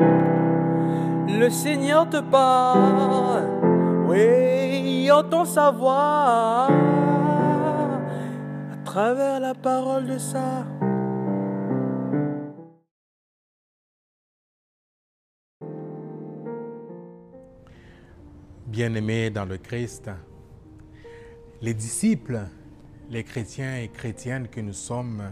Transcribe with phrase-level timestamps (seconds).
[0.00, 3.44] Le Seigneur te parle,
[4.06, 6.68] oui, entend sa voix
[8.72, 10.64] à travers la parole de ça.
[18.66, 20.10] Bien-aimés dans le Christ,
[21.60, 22.40] les disciples,
[23.10, 25.22] les chrétiens et chrétiennes que nous sommes,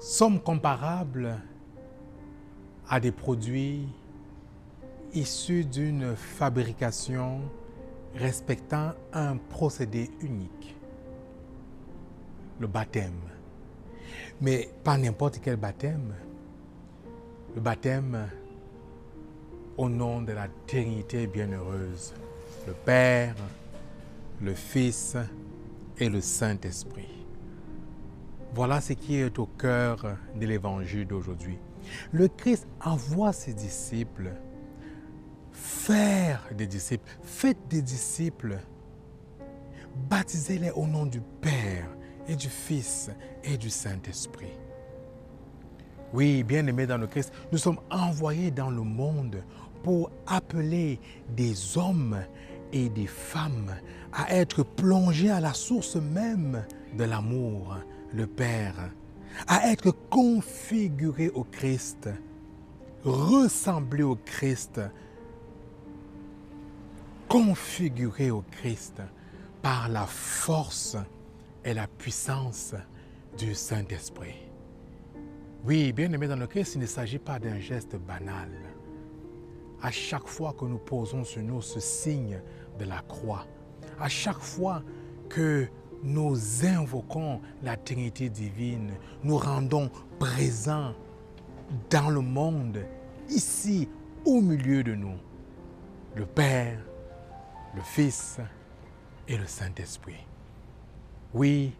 [0.00, 1.36] sommes comparables
[2.90, 3.86] à des produits
[5.14, 7.40] issus d'une fabrication
[8.16, 10.76] respectant un procédé unique,
[12.58, 13.20] le baptême.
[14.40, 16.14] Mais pas n'importe quel baptême,
[17.54, 18.28] le baptême
[19.76, 22.12] au nom de la Trinité bienheureuse,
[22.66, 23.36] le Père,
[24.42, 25.16] le Fils
[25.96, 27.24] et le Saint-Esprit.
[28.52, 31.58] Voilà ce qui est au cœur de l'évangile d'aujourd'hui.
[32.12, 34.32] Le Christ envoie ses disciples
[35.80, 37.08] faire des disciples.
[37.22, 38.58] Faites des disciples.
[40.08, 41.88] Baptisez-les au nom du Père
[42.28, 43.10] et du Fils
[43.44, 44.58] et du Saint-Esprit.
[46.12, 49.42] Oui, bien-aimés dans le Christ, nous sommes envoyés dans le monde
[49.82, 50.98] pour appeler
[51.36, 52.18] des hommes
[52.72, 53.74] et des femmes
[54.12, 56.64] à être plongés à la source même
[56.96, 57.76] de l'amour,
[58.12, 58.90] le Père,
[59.46, 62.08] à être configurés au Christ,
[63.04, 64.80] ressembler au Christ,
[67.28, 69.02] configurés au Christ
[69.62, 70.96] par la force
[71.64, 72.74] et la puissance
[73.38, 74.50] du Saint-Esprit.
[75.64, 78.50] Oui, bien aimé dans le Christ, il ne s'agit pas d'un geste banal.
[79.82, 82.40] À chaque fois que nous posons sur nous ce signe
[82.78, 83.46] de la croix,
[83.98, 84.82] à chaque fois
[85.28, 85.68] que
[86.02, 90.94] nous invoquons la Trinité divine, nous rendons présents
[91.90, 92.84] dans le monde,
[93.28, 93.88] ici,
[94.24, 95.16] au milieu de nous,
[96.16, 96.78] le Père,
[97.74, 98.38] le Fils
[99.28, 100.26] et le Saint-Esprit.
[101.32, 101.72] Oui,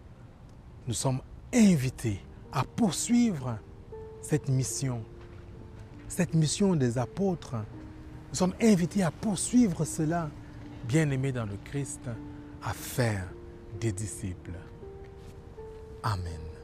[0.87, 1.21] nous sommes
[1.53, 2.21] invités
[2.53, 3.59] à poursuivre
[4.21, 5.03] cette mission,
[6.09, 7.57] cette mission des apôtres.
[8.29, 10.31] Nous sommes invités à poursuivre cela,
[10.87, 12.09] bien-aimés dans le Christ,
[12.63, 13.27] à faire
[13.79, 14.59] des disciples.
[16.03, 16.60] Amen.